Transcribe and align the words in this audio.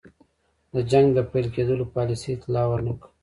د 0.73 0.75
جنګ 0.91 1.07
د 1.13 1.19
پیل 1.31 1.47
کېدلو 1.55 1.85
پالیسۍ 1.95 2.29
اطلاع 2.33 2.65
ور 2.67 2.81
نه 2.87 2.93
کړه. 2.99 3.07